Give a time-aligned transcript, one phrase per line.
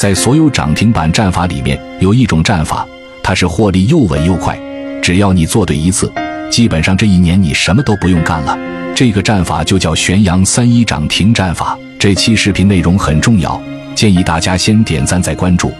[0.00, 2.88] 在所有涨停板战法里面，有一种战法，
[3.22, 4.58] 它是获利又稳又快。
[5.02, 6.10] 只要你做对一次，
[6.50, 8.58] 基本上这一年你什么都不用干了。
[8.96, 11.78] 这个战法就叫玄阳三一涨停战法。
[11.98, 13.60] 这期视频内容很重要，
[13.94, 15.70] 建议大家先点赞再关注，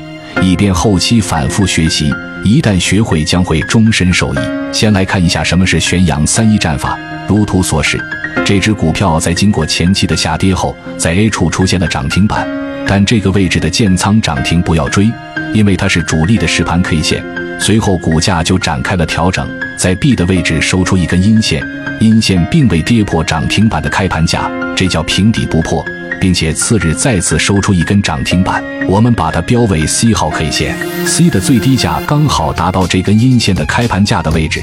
[0.42, 2.12] 以便后期反复学习。
[2.44, 4.38] 一旦学会，将会终身受益。
[4.70, 6.98] 先来看一下什么是玄阳三一战法。
[7.26, 7.98] 如图所示，
[8.44, 12.46] 这只股票在经过前期的下跌后，在 A 处出现了涨停板。
[12.90, 15.08] 但这个位置的建仓涨停不要追，
[15.54, 17.24] 因为它是主力的实盘 K 线。
[17.60, 21.62] 随后股价就展开了调整，在 B 的位置收出一根阴线，
[22.00, 25.84] 阴线并未跌破涨停板的开盘价，这叫平底不破，
[26.20, 28.60] 并且次日再次收出一根涨停板。
[28.88, 30.76] 我们把它标为 C 号 K 线
[31.06, 34.60] ，C 的最低价刚好达到这根阴线的开盘价的位置。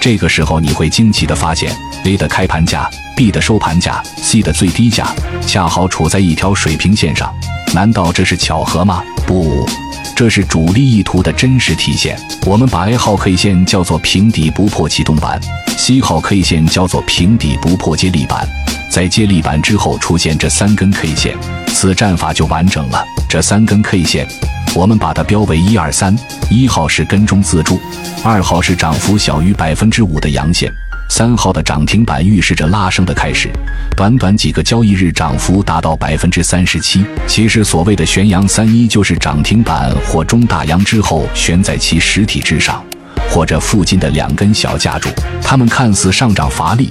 [0.00, 1.70] 这个时候你会惊奇的发现
[2.06, 5.14] ，A 的开盘价、B 的收盘价、C 的最低价
[5.46, 7.30] 恰好处在一条水平线上。
[7.76, 9.02] 难道这是巧合吗？
[9.26, 9.68] 不，
[10.16, 12.18] 这是主力意图的真实体现。
[12.46, 15.38] 我们把 A 号 K 线叫做平底不破启动板
[15.76, 18.48] ，C 号 K 线叫做平底不破接力板。
[18.90, 21.36] 在接力板之后出现这三根 K 线，
[21.68, 23.04] 此战法就完整了。
[23.28, 24.26] 这三根 K 线，
[24.74, 26.16] 我们把它标为一二三。
[26.48, 27.78] 一号是跟踪自助，
[28.24, 30.72] 二号是涨幅小于百分之五的阳线。
[31.08, 33.48] 三号的涨停板预示着拉升的开始，
[33.96, 37.04] 短短几个交易日涨幅达到百分之三十七。
[37.26, 42.84] 其实所谓的悬阳三一就是涨停板或中大阳之后悬在其实体之上，
[43.30, 45.08] 或者附近的两根小架柱，
[45.42, 46.90] 它们看似上涨乏力，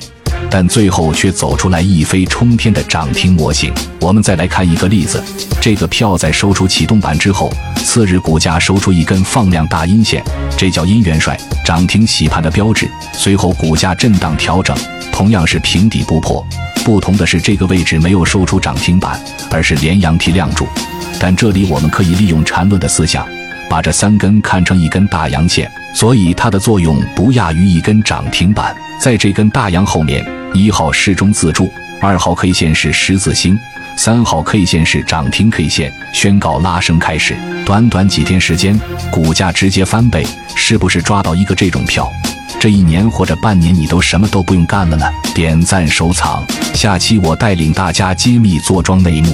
[0.50, 3.74] 但最后却走出来一飞冲天的涨停模型。
[4.00, 5.24] 我们再来看一个例子，
[5.60, 10.24] 这个票在收出启动板之后，次日股价收出一根放量大阴线，
[10.58, 11.38] 这叫阴元帅。
[11.66, 14.78] 涨停洗盘的标志，随后股价震荡调整，
[15.12, 16.46] 同样是平底不破。
[16.84, 20.68] 不同的是，这个位置没有收出涨停板，而是连阳提亮柱。
[21.20, 23.28] 但这里我们可以利用缠论的思想，
[23.70, 28.76] 把这三根看成一根大阳线，所以它的作用不亚于一根涨停板。
[29.00, 31.72] 在这根大阳后面，一号是中自助，
[32.02, 33.58] 二号 K 线是十字星。
[33.98, 37.36] 三号 K 线是涨停 K 线，宣告拉升开始。
[37.66, 42.12] 短短几天时间，股价直接翻倍，是不是抓到一个这种票？
[42.60, 45.06] 这一年或者半年，你都什么都不用干了呢？
[45.34, 46.44] 点赞收藏，
[46.74, 49.34] 下期我带领大家揭秘坐庄内幕。